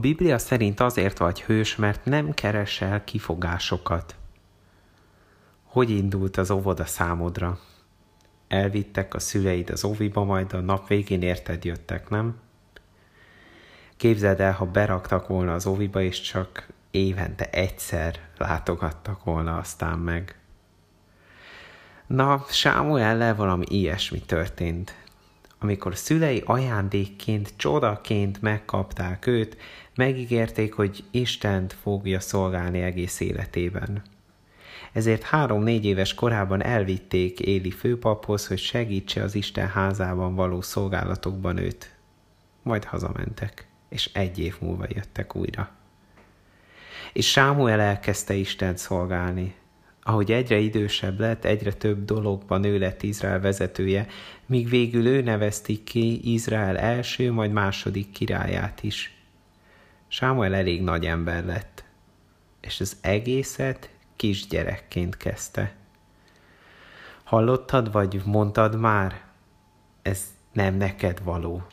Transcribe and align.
Biblia 0.00 0.38
szerint 0.38 0.80
azért 0.80 1.18
vagy 1.18 1.42
hős, 1.42 1.76
mert 1.76 2.04
nem 2.04 2.34
keresel 2.34 3.04
kifogásokat. 3.04 4.16
Hogy 5.64 5.90
indult 5.90 6.36
az 6.36 6.50
óvoda 6.50 6.84
számodra? 6.84 7.58
Elvittek 8.48 9.14
a 9.14 9.18
szüleid 9.18 9.70
az 9.70 9.84
óviba, 9.84 10.24
majd 10.24 10.52
a 10.52 10.60
nap 10.60 10.88
végén 10.88 11.22
érted 11.22 11.64
jöttek, 11.64 12.08
nem? 12.08 12.36
Képzeld 13.96 14.40
el, 14.40 14.52
ha 14.52 14.66
beraktak 14.66 15.26
volna 15.26 15.54
az 15.54 15.66
óviba, 15.66 16.02
és 16.02 16.20
csak 16.20 16.68
évente 16.90 17.50
egyszer 17.50 18.20
látogattak 18.36 19.24
volna 19.24 19.56
aztán 19.56 19.98
meg. 19.98 20.38
Na, 22.06 22.44
Sámuellel 22.48 23.34
valami 23.34 23.64
ilyesmi 23.68 24.20
történt. 24.20 24.94
Amikor 25.58 25.96
szülei 25.96 26.42
ajándékként, 26.46 27.52
csodaként 27.56 28.42
megkapták 28.42 29.26
őt, 29.26 29.56
megígérték, 29.94 30.72
hogy 30.72 31.04
Istent 31.10 31.72
fogja 31.72 32.20
szolgálni 32.20 32.80
egész 32.80 33.20
életében. 33.20 34.02
Ezért 34.92 35.22
három-négy 35.22 35.84
éves 35.84 36.14
korában 36.14 36.62
elvitték 36.62 37.40
Éli 37.40 37.70
főpaphoz, 37.70 38.46
hogy 38.46 38.58
segítse 38.58 39.22
az 39.22 39.34
Isten 39.34 39.68
házában 39.68 40.34
való 40.34 40.60
szolgálatokban 40.60 41.56
őt. 41.56 41.94
Majd 42.62 42.84
hazamentek, 42.84 43.66
és 43.88 44.10
egy 44.12 44.38
év 44.38 44.56
múlva 44.60 44.84
jöttek 44.88 45.36
újra. 45.36 45.70
És 47.12 47.30
Sámuel 47.30 47.80
elkezdte 47.80 48.34
Isten 48.34 48.76
szolgálni. 48.76 49.54
Ahogy 50.08 50.32
egyre 50.32 50.58
idősebb 50.58 51.20
lett, 51.20 51.44
egyre 51.44 51.72
több 51.72 52.04
dologban 52.04 52.64
ő 52.64 52.78
lett 52.78 53.02
Izrael 53.02 53.40
vezetője, 53.40 54.06
míg 54.46 54.68
végül 54.68 55.06
ő 55.06 55.22
nevezték 55.22 55.84
ki 55.84 56.32
Izrael 56.32 56.78
első, 56.78 57.32
majd 57.32 57.52
második 57.52 58.10
királyát 58.10 58.82
is. 58.82 59.16
Sámuel 60.06 60.54
elég 60.54 60.82
nagy 60.82 61.06
ember 61.06 61.44
lett, 61.44 61.84
és 62.60 62.80
az 62.80 62.96
egészet 63.00 63.90
kisgyerekként 64.16 65.16
kezdte. 65.16 65.74
Hallottad, 67.24 67.92
vagy 67.92 68.22
mondtad 68.24 68.78
már? 68.78 69.24
Ez 70.02 70.24
nem 70.52 70.74
neked 70.74 71.22
való. 71.24 71.66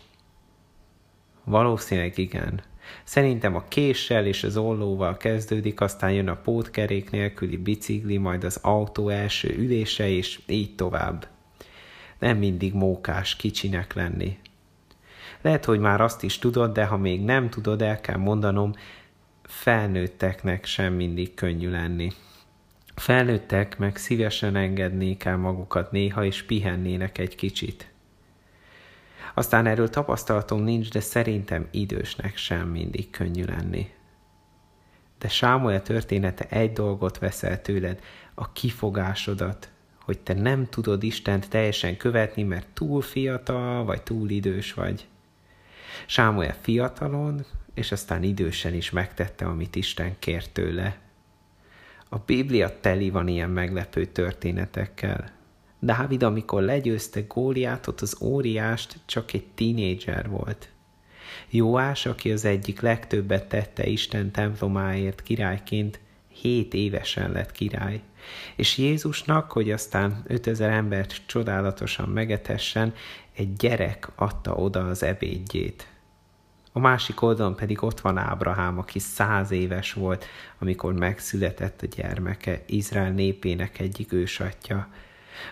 Valószínűleg 1.45 2.17
igen. 2.17 2.61
Szerintem 3.03 3.55
a 3.55 3.63
késsel 3.67 4.25
és 4.25 4.43
az 4.43 4.57
ollóval 4.57 5.17
kezdődik, 5.17 5.81
aztán 5.81 6.11
jön 6.11 6.27
a 6.27 6.35
pótkerék 6.35 7.11
nélküli 7.11 7.57
bicikli, 7.57 8.17
majd 8.17 8.43
az 8.43 8.59
autó 8.61 9.09
első 9.09 9.55
ülése, 9.57 10.09
és 10.09 10.39
így 10.47 10.75
tovább. 10.75 11.27
Nem 12.19 12.37
mindig 12.37 12.73
mókás 12.73 13.35
kicsinek 13.35 13.93
lenni. 13.93 14.37
Lehet, 15.41 15.65
hogy 15.65 15.79
már 15.79 16.01
azt 16.01 16.23
is 16.23 16.39
tudod, 16.39 16.73
de 16.73 16.85
ha 16.85 16.97
még 16.97 17.23
nem 17.23 17.49
tudod, 17.49 17.81
el 17.81 18.01
kell 18.01 18.17
mondanom, 18.17 18.73
felnőtteknek 19.43 20.65
sem 20.65 20.93
mindig 20.93 21.33
könnyű 21.33 21.69
lenni. 21.69 22.11
Felnőttek 22.95 23.77
meg 23.77 23.97
szívesen 23.97 24.55
engednék 24.55 25.25
el 25.25 25.37
magukat 25.37 25.91
néha, 25.91 26.25
és 26.25 26.43
pihennének 26.43 27.17
egy 27.17 27.35
kicsit. 27.35 27.87
Aztán 29.37 29.65
erről 29.65 29.89
tapasztalatom 29.89 30.63
nincs, 30.63 30.91
de 30.91 30.99
szerintem 30.99 31.67
idősnek 31.71 32.37
sem 32.37 32.67
mindig 32.67 33.09
könnyű 33.09 33.43
lenni. 33.43 33.93
De 35.19 35.27
Sámuel 35.27 35.81
története 35.81 36.45
egy 36.49 36.73
dolgot 36.73 37.17
veszel 37.17 37.61
tőled, 37.61 37.99
a 38.33 38.51
kifogásodat, 38.51 39.69
hogy 40.01 40.19
te 40.19 40.33
nem 40.33 40.65
tudod 40.65 41.03
Istent 41.03 41.49
teljesen 41.49 41.97
követni, 41.97 42.43
mert 42.43 42.67
túl 42.73 43.01
fiatal, 43.01 43.85
vagy 43.85 44.01
túl 44.01 44.29
idős 44.29 44.73
vagy. 44.73 45.07
Sámuel 46.05 46.55
fiatalon, 46.61 47.45
és 47.73 47.91
aztán 47.91 48.23
idősen 48.23 48.73
is 48.73 48.89
megtette, 48.91 49.45
amit 49.45 49.75
Isten 49.75 50.15
kért 50.19 50.51
tőle. 50.51 50.97
A 52.09 52.17
Biblia 52.17 52.79
teli 52.79 53.09
van 53.09 53.27
ilyen 53.27 53.49
meglepő 53.49 54.05
történetekkel. 54.05 55.34
Dávid, 55.85 56.23
amikor 56.23 56.61
legyőzte 56.61 57.21
Góliátot, 57.21 58.01
az 58.01 58.17
óriást, 58.21 58.97
csak 59.05 59.33
egy 59.33 59.45
tínédzser 59.55 60.29
volt. 60.29 60.69
Jóás, 61.49 62.05
aki 62.05 62.31
az 62.31 62.45
egyik 62.45 62.81
legtöbbet 62.81 63.47
tette 63.47 63.85
Isten 63.85 64.31
templomáért 64.31 65.21
királyként, 65.21 65.99
hét 66.27 66.73
évesen 66.73 67.31
lett 67.31 67.51
király. 67.51 68.01
És 68.55 68.77
Jézusnak, 68.77 69.51
hogy 69.51 69.71
aztán 69.71 70.23
5000 70.27 70.69
embert 70.69 71.21
csodálatosan 71.25 72.09
megetessen, 72.09 72.93
egy 73.35 73.53
gyerek 73.53 74.09
adta 74.15 74.53
oda 74.53 74.87
az 74.87 75.03
ebédjét. 75.03 75.87
A 76.71 76.79
másik 76.79 77.21
oldalon 77.21 77.55
pedig 77.55 77.83
ott 77.83 77.99
van 77.99 78.17
Ábrahám, 78.17 78.77
aki 78.77 78.99
száz 78.99 79.51
éves 79.51 79.93
volt, 79.93 80.25
amikor 80.59 80.93
megszületett 80.93 81.81
a 81.81 81.85
gyermeke, 81.95 82.63
Izrael 82.65 83.11
népének 83.11 83.79
egyik 83.79 84.13
ősatja. 84.13 84.87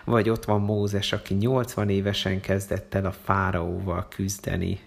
Vagy 0.04 0.28
ott 0.28 0.44
van 0.44 0.60
Mózes, 0.60 1.12
aki 1.12 1.34
80 1.34 1.88
évesen 1.88 2.40
kezdett 2.40 2.94
el 2.94 3.06
a 3.06 3.12
fáraóval 3.12 4.08
küzdeni. 4.08 4.80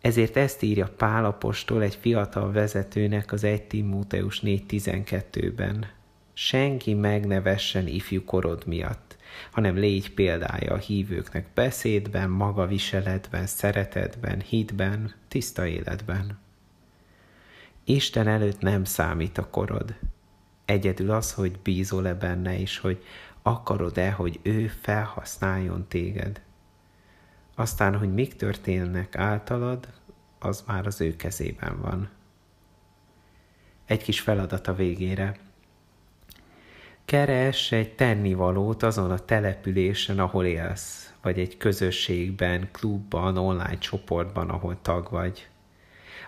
Ezért 0.00 0.36
ezt 0.36 0.62
írja 0.62 0.88
Pál 0.96 1.24
apostol 1.24 1.82
egy 1.82 1.94
fiatal 1.94 2.52
vezetőnek 2.52 3.32
az 3.32 3.44
1 3.44 3.62
Timóteus 3.62 4.40
4.12-ben. 4.40 5.86
Senki 6.32 6.94
megnevessen 6.94 7.86
ifjú 7.86 8.24
korod 8.24 8.66
miatt, 8.66 9.16
hanem 9.50 9.76
légy 9.76 10.14
példája 10.14 10.72
a 10.72 10.78
hívőknek 10.78 11.46
beszédben, 11.54 12.30
magaviseletben, 12.30 13.46
szeretetben, 13.46 14.40
hitben, 14.40 15.14
tiszta 15.28 15.66
életben. 15.66 16.38
Isten 17.84 18.28
előtt 18.28 18.60
nem 18.60 18.84
számít 18.84 19.38
a 19.38 19.50
korod. 19.50 19.94
Egyedül 20.70 21.10
az, 21.10 21.32
hogy 21.32 21.58
bízol-e 21.62 22.14
benne, 22.14 22.58
és 22.58 22.78
hogy 22.78 23.04
akarod-e, 23.42 24.10
hogy 24.10 24.40
ő 24.42 24.66
felhasználjon 24.66 25.88
téged. 25.88 26.40
Aztán, 27.54 27.98
hogy 27.98 28.14
mik 28.14 28.36
történnek 28.36 29.16
általad, 29.16 29.88
az 30.38 30.64
már 30.66 30.86
az 30.86 31.00
ő 31.00 31.16
kezében 31.16 31.80
van. 31.80 32.10
Egy 33.86 34.02
kis 34.02 34.20
feladat 34.20 34.68
a 34.68 34.74
végére– 34.74 35.36
Keres 37.10 37.72
egy 37.72 37.94
tennivalót 37.94 38.82
azon 38.82 39.10
a 39.10 39.18
településen, 39.18 40.18
ahol 40.18 40.44
élsz, 40.44 41.12
vagy 41.22 41.38
egy 41.38 41.56
közösségben, 41.56 42.68
klubban, 42.72 43.36
online 43.36 43.78
csoportban, 43.78 44.50
ahol 44.50 44.76
tag 44.82 45.10
vagy. 45.10 45.48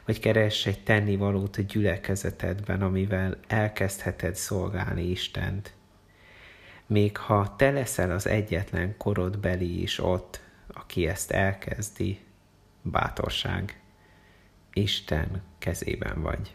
Vagy 0.05 0.21
keres 0.21 0.67
egy 0.67 0.83
tennivalót 0.83 1.57
a 1.57 1.63
gyülekezetedben, 1.63 2.83
amivel 2.83 3.39
elkezdheted 3.47 4.35
szolgálni 4.35 5.03
Istent. 5.11 5.75
Még 6.87 7.17
ha 7.17 7.57
te 7.57 7.71
leszel 7.71 8.11
az 8.11 8.27
egyetlen 8.27 8.97
korodbeli 8.97 9.83
is 9.83 9.99
ott, 9.99 10.41
aki 10.67 11.07
ezt 11.07 11.31
elkezdi, 11.31 12.21
bátorság. 12.83 13.81
Isten 14.73 15.43
kezében 15.59 16.23
vagy. 16.23 16.55